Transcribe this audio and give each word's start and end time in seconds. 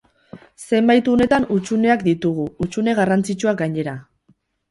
Zenbait 0.77 1.09
unetan 1.15 1.45
hutsuneak 1.55 2.05
ditugu, 2.09 2.47
hutsune 2.65 2.97
garrantzitsuak 3.03 3.61
gainera. 3.63 3.97